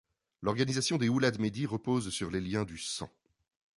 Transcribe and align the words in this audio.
L'organisation 0.41 0.97
des 0.97 1.09
Oulad 1.09 1.37
Mehdi 1.39 1.67
repose 1.67 2.09
sur 2.09 2.31
les 2.31 2.41
liens 2.41 2.65
du 2.65 2.79
sang. 2.79 3.11